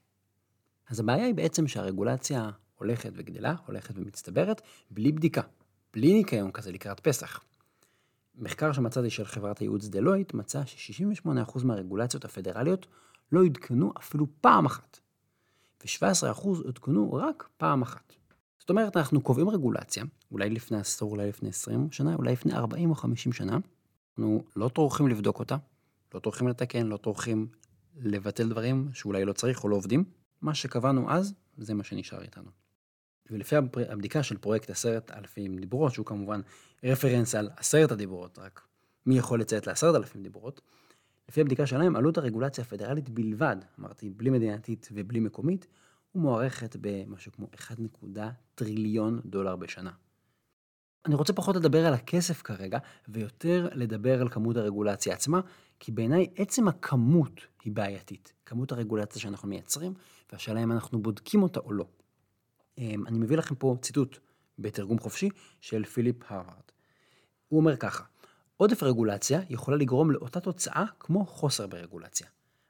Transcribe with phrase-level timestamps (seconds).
[0.89, 5.41] אז הבעיה היא בעצם שהרגולציה הולכת וגדלה, הולכת ומצטברת, בלי בדיקה,
[5.93, 7.43] בלי ניקיון כזה לקראת פסח.
[8.37, 12.87] מחקר שמצאתי של חברת הייעוץ דלויט מצא ש-68% מהרגולציות הפדרליות
[13.31, 14.99] לא עודכנו אפילו פעם אחת,
[15.83, 18.13] ו-17% עודכנו רק פעם אחת.
[18.59, 22.89] זאת אומרת, אנחנו קובעים רגולציה, אולי לפני עשור, אולי לפני 20 שנה, אולי לפני 40
[22.89, 23.57] או 50 שנה,
[24.11, 25.57] אנחנו לא טורחים לבדוק אותה,
[26.13, 27.47] לא טורחים לתקן, לא טורחים
[27.97, 30.03] לבטל דברים שאולי לא צריך או לא עובדים.
[30.41, 32.64] מה שקבענו אז, זה מה שנשאר איתנו.
[33.31, 33.55] ולפי
[33.89, 36.41] הבדיקה של פרויקט עשרת אלפים דיברות, שהוא כמובן
[36.83, 38.61] רפרנס על עשרת הדיברות, רק
[39.05, 40.61] מי יכול לציית לעשרת אלפים דיברות,
[41.29, 45.67] לפי הבדיקה שלהם, עלות הרגולציה הפדרלית בלבד, אמרתי, בלי מדינתית ובלי מקומית,
[46.15, 47.77] ומוערכת במשהו כמו 1
[48.55, 49.91] טריליון דולר בשנה.
[51.05, 55.39] אני רוצה פחות לדבר על הכסף כרגע, ויותר לדבר על כמות הרגולציה עצמה,
[55.79, 58.33] כי בעיניי עצם הכמות היא בעייתית.
[58.45, 59.93] כמות הרגולציה שאנחנו מייצרים,
[60.31, 61.85] והשאלה אם אנחנו בודקים אותה או לא.
[62.77, 64.17] אמ, אני מביא לכם פה ציטוט
[64.59, 65.29] בתרגום חופשי
[65.61, 66.63] של פיליפ הרווארד.
[67.47, 68.03] הוא אומר ככה,
[68.57, 72.27] עודף רגולציה יכולה לגרום לאותה תוצאה כמו חוסר ברגולציה.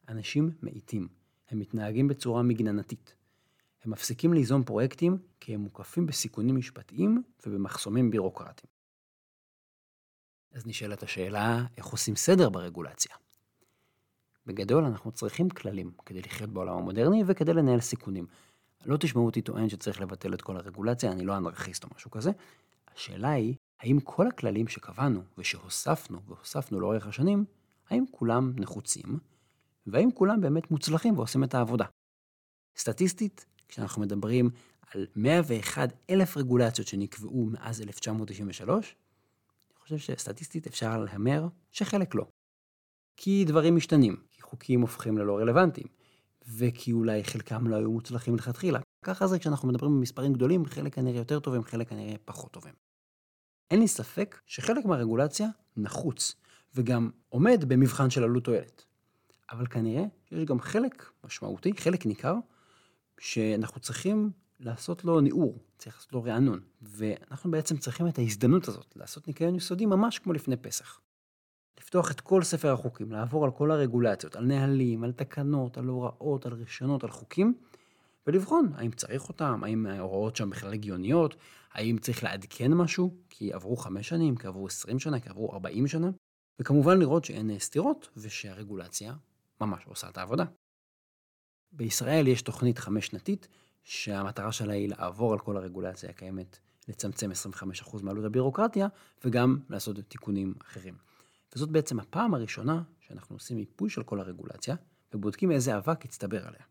[0.10, 1.08] אנשים מאיטים,
[1.50, 3.16] הם מתנהגים בצורה מגננתית.
[3.84, 8.70] הם מפסיקים ליזום פרויקטים כי הם מוקפים בסיכונים משפטיים ובמחסומים בירוקרטיים.
[10.52, 13.16] אז נשאלת השאלה, איך עושים סדר ברגולציה?
[14.46, 18.28] בגדול אנחנו צריכים כללים כדי לחיות בעולם המודרני וכדי לנהל סיכונים.
[18.86, 22.32] לא תשמעו אותי טוען שצריך לבטל את כל הרגולציה, אני לא אנרכיסט או משהו כזה.
[22.96, 27.46] השאלה היא, האם כל הכללים שקבענו ושהוספנו והוספנו לאורך השנים,
[27.90, 29.20] האם כולם נחוצים,
[29.88, 31.86] והאם כולם באמת מוצלחים ועושים את העבודה.
[32.78, 34.50] סטטיסטית, כשאנחנו מדברים
[34.94, 38.96] על 101 אלף רגולציות שנקבעו מאז 1993,
[39.70, 42.26] אני חושב שסטטיסטית אפשר להמר שחלק לא.
[43.18, 45.88] כי דברים משתנים, כי חוקים הופכים ללא רלוונטיים,
[46.48, 48.80] וכי אולי חלקם לא היו מוצלחים מלכתחילה.
[49.06, 52.74] ככה זה כשאנחנו מדברים במספרים גדולים, חלק כנראה יותר טובים, חלק כנראה פחות טובים.
[53.72, 55.48] אין לי ספק שחלק מהרגולציה
[55.78, 56.36] נחוץ,
[56.76, 58.86] וגם עומד במבחן של עלות תועלת.
[59.52, 62.36] אבל כנראה שיש גם חלק משמעותי, חלק ניכר,
[63.20, 66.60] שאנחנו צריכים לעשות לו ניעור, צריך לעשות לו רענון.
[66.82, 71.00] ואנחנו בעצם צריכים את ההזדמנות הזאת, לעשות ניקיון יסודי ממש כמו לפני פסח.
[71.86, 76.46] לפתוח את כל ספר החוקים, לעבור על כל הרגולציות, על נהלים, על תקנות, על הוראות,
[76.46, 77.54] על רישיונות, על חוקים,
[78.28, 81.36] ולבחון האם צריך אותם, האם ההוראות שם בכלל הגיוניות,
[81.72, 85.88] האם צריך לעדכן משהו, כי עברו חמש שנים, כי עברו עשרים שנה, כי עברו ארבעים
[85.88, 86.10] שנה,
[86.60, 89.14] וכמובן לראות שאין סתירות ושהרגולציה
[89.62, 90.46] ממש עושה את העבודה.
[91.72, 93.48] בישראל יש תוכנית חמש שנתית,
[93.84, 98.88] שהמטרה שלה היא לעבור על כל הרגולציה הקיימת, לצמצם 25% מעלות הבירוקרטיה,
[99.26, 101.05] וגם לעשות תיקונים אחרים.
[101.56, 104.76] וזאת בעצם הפעם הראשונה שאנחנו עושים מיפוי של כל הרגולציה,
[105.14, 106.62] ובודקים איזה אבק הצטבר עליה.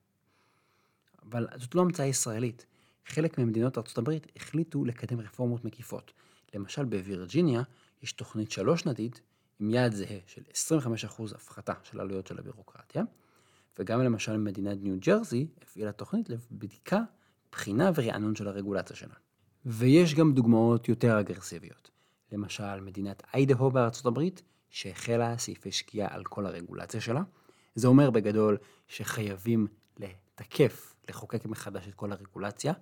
[1.23, 2.67] אבל זאת לא המצאה ישראלית.
[3.07, 6.13] חלק ממדינות ארה"ב החליטו לקדם רפורמות מקיפות.
[6.55, 7.63] למשל בווירג'יניה
[8.03, 9.21] יש תוכנית שלוש שנתית
[9.61, 10.43] עם יעד זהה של
[11.19, 13.03] 25% הפחתה של עלויות של הבירוקרטיה,
[13.79, 17.01] וגם למשל מדינת ניו ג'רזי הפעילה תוכנית לבדיקה,
[17.53, 19.15] בחינה ורענון של הרגולציה שלה.
[19.67, 21.91] ויש גם דוגמאות יותר אגרסיביות.
[22.33, 24.43] למשל, מדינת איידהו בארצות הברית,
[24.75, 27.23] שהחלה סעיפי שקיעה על כל הרגולציה שלה.
[27.75, 28.57] זה אומר בגדול
[28.89, 29.67] שחייבים
[29.99, 32.73] לתקף, לחוקק מחדש את כל הרגולציה,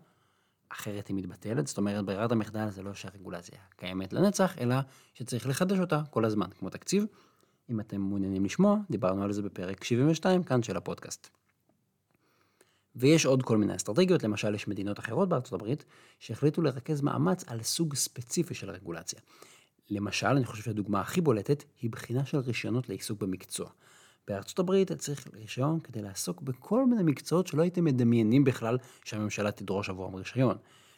[0.68, 1.66] אחרת היא מתבטלת.
[1.66, 4.76] זאת אומרת, ברירת המחדל זה לא שהרגולציה קיימת לנצח, אלא
[5.14, 7.04] שצריך לחדש אותה כל הזמן, כמו תקציב.
[7.70, 11.28] אם אתם מעוניינים לשמוע, דיברנו על זה בפרק 72 כאן של הפודקאסט.
[12.96, 15.84] ויש עוד כל מיני אסטרטגיות, למשל יש מדינות אחרות בארצות הברית
[16.18, 19.20] שהחליטו לרכז מאמץ על סוג ספציפי של רגולציה.
[19.92, 23.70] למשל, אני חושב שהדוגמה הכי בולטת היא בחינה של רישיונות לעיסוק במקצוע.
[24.28, 29.88] בארצות הברית צריך רישיון כדי לעסוק בכל מיני מקצועות שלא הייתם מדמיינים בכלל שהממשלה תדרוש
[29.88, 30.56] עבורם רישיון.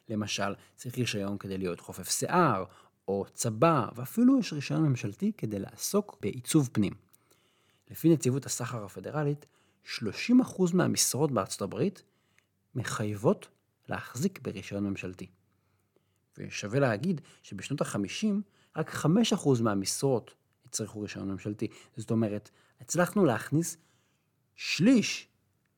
[0.08, 2.64] למשל, צריך רישיון כדי להיות חופף שיער,
[3.08, 6.93] או צבא, ואפילו יש רישיון ממשלתי כדי לעסוק בעיצוב פנים.
[7.91, 9.46] לפי נציבות הסחר הפדרלית,
[9.85, 10.00] 30%
[10.75, 12.02] מהמשרות בארצות הברית
[12.75, 13.49] מחייבות
[13.88, 15.26] להחזיק ברישיון ממשלתי.
[16.38, 18.26] ושווה להגיד שבשנות ה-50
[18.76, 20.35] רק 5% מהמשרות
[20.67, 21.69] יצטרכו רישיון ממשלתי.
[21.97, 22.50] זאת אומרת,
[22.81, 23.76] הצלחנו להכניס
[24.55, 25.29] שליש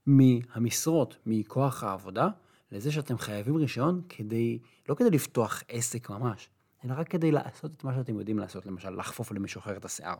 [0.06, 2.28] מהמשרות מכוח העבודה
[2.72, 4.58] לזה שאתם חייבים רישיון כדי,
[4.88, 6.50] לא כדי לפתוח עסק ממש,
[6.84, 10.16] אלא רק כדי לעשות את מה שאתם יודעים לעשות, למשל לחפוף למישהו אחר את השיער.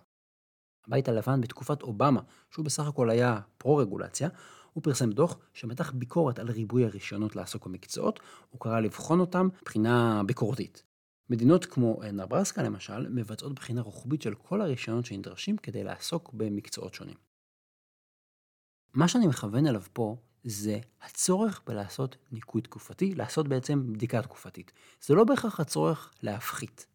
[0.87, 2.21] הבית הלבן בתקופת אובמה,
[2.51, 4.29] שהוא בסך הכל היה פרו-רגולציה,
[4.73, 8.21] הוא פרסם דוח שמתח ביקורת על ריבוי הרישיונות לעסוק במקצועות,
[8.51, 10.83] הוא קרא לבחון אותם מבחינה ביקורתית.
[11.31, 17.15] מדינות כמו נברסקה למשל, מבצעות בחינה רוחבית של כל הרישיונות שנדרשים כדי לעסוק במקצועות שונים.
[18.95, 24.73] מה שאני מכוון אליו פה זה הצורך בלעשות ניקוי תקופתי, לעשות בעצם בדיקה תקופתית.
[25.01, 26.87] זה לא בהכרח הצורך להפחית.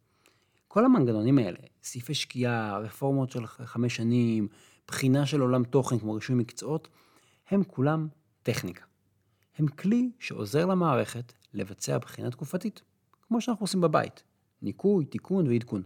[0.68, 4.48] כל המנגנונים האלה, סעיפי שקיעה, רפורמות של חמש שנים,
[4.88, 6.88] בחינה של עולם תוכן כמו רישוי מקצועות,
[7.50, 8.08] הם כולם
[8.44, 8.86] טכניקה.
[9.58, 12.82] הם כלי שעוזר למערכת לבצע בחינה תקופתית,
[13.32, 14.24] כמו שאנחנו עושים בבית,
[14.62, 15.84] ניקוי, תיקון ועדכון.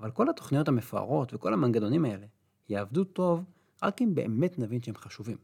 [0.00, 2.26] אבל כל התוכניות המפוארות וכל המנגנונים האלה
[2.68, 3.44] יעבדו טוב
[3.82, 5.36] רק אם באמת נבין שהם חשובים.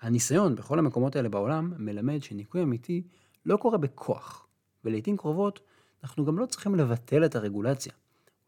[0.00, 3.02] הניסיון בכל המקומות האלה בעולם מלמד שניקוי אמיתי
[3.46, 4.46] לא קורה בכוח,
[4.84, 5.60] ולעיתים קרובות
[6.02, 7.92] אנחנו גם לא צריכים לבטל את הרגולציה.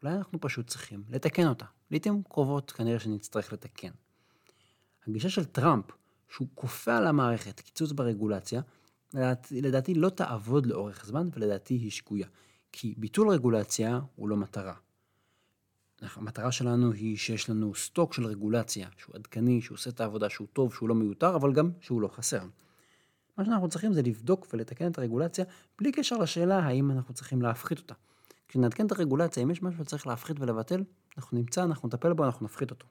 [0.03, 1.65] אולי אנחנו פשוט צריכים לתקן אותה.
[1.91, 3.91] לעיתים קרובות כנראה שנצטרך לתקן.
[5.07, 5.85] הגישה של טראמפ,
[6.29, 8.61] שהוא כופה על המערכת קיצוץ ברגולציה,
[9.13, 12.27] לדעתי, לדעתי לא תעבוד לאורך זמן ולדעתי היא שגויה.
[12.71, 14.73] כי ביטול רגולציה הוא לא מטרה.
[16.01, 20.47] המטרה שלנו היא שיש לנו סטוק של רגולציה, שהוא עדכני, שהוא עושה את העבודה, שהוא
[20.53, 22.41] טוב, שהוא לא מיותר, אבל גם שהוא לא חסר.
[23.37, 25.45] מה שאנחנו צריכים זה לבדוק ולתקן את הרגולציה,
[25.79, 27.93] בלי קשר לשאלה האם אנחנו צריכים להפחית אותה.
[28.47, 30.83] כשנעדכן את הרגולציה, אם יש משהו שצריך להפחית ולבטל,
[31.17, 32.87] אנחנו נמצא, אנחנו נטפל בו, אנחנו נפחית אותו.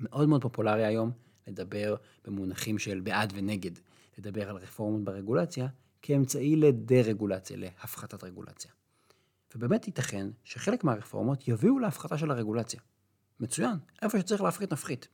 [0.00, 1.10] מאוד מאוד פופולרי היום
[1.46, 3.70] לדבר במונחים של בעד ונגד,
[4.18, 5.68] לדבר על רפורמות ברגולציה
[6.02, 8.70] כאמצעי לדה-רגולציה, להפחתת רגולציה.
[9.54, 12.80] ובאמת ייתכן שחלק מהרפורמות יביאו להפחתה של הרגולציה.
[13.40, 15.08] מצוין, איפה שצריך להפחית נפחית.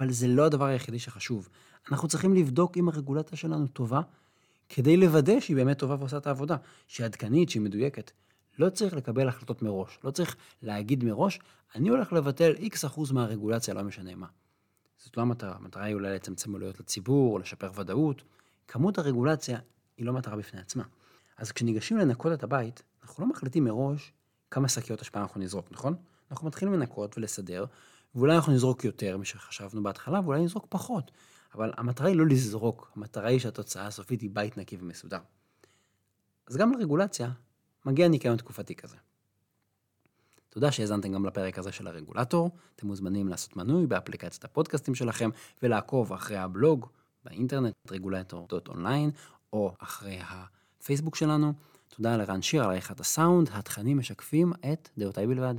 [0.00, 1.48] אבל זה לא הדבר היחידי שחשוב.
[1.90, 4.00] אנחנו צריכים לבדוק אם הרגולציה שלנו טובה,
[4.68, 6.56] כדי לוודא שהיא באמת טובה ועושה את העבודה,
[6.86, 8.10] שהיא עדכנית, שהיא מדויקת.
[8.58, 11.38] לא צריך לקבל החלטות מראש, לא צריך להגיד מראש,
[11.74, 14.26] אני הולך לבטל איקס אחוז מהרגולציה, לא משנה מה.
[14.96, 18.22] זאת לא המטרה, המטרה היא אולי לצמצם עלויות לציבור, או לשפר ודאות.
[18.68, 19.58] כמות הרגולציה
[19.96, 20.82] היא לא מטרה בפני עצמה.
[21.36, 24.12] אז כשניגשים לנקות את הבית, אנחנו לא מחליטים מראש
[24.50, 25.94] כמה שקיות השפעה אנחנו נזרוק, נכון?
[26.30, 27.64] אנחנו מתחילים לנקות ולסדר,
[28.14, 31.10] ואולי אנחנו נזרוק יותר משחשבנו בהתחלה, ואולי נזרוק פחות.
[31.54, 35.18] אבל המטרה היא לא לזרוק, המטרה היא שהתוצאה הסופית היא בית נקי ומסודר.
[36.46, 37.30] אז גם לרגולציה
[37.84, 38.96] מגיע ניקיון תקופתי כזה.
[40.48, 42.50] תודה שהאזנתם גם לפרק הזה של הרגולטור.
[42.76, 45.30] אתם מוזמנים לעשות מנוי באפליקציית הפודקאסטים שלכם
[45.62, 46.86] ולעקוב אחרי הבלוג
[47.26, 49.10] באינטרנט רגולטור.אונליין
[49.52, 50.18] או אחרי
[50.80, 51.52] הפייסבוק שלנו.
[51.96, 55.54] תודה לרן שיר על עריכת הסאונד, התכנים משקפים את דעותיי בלבד.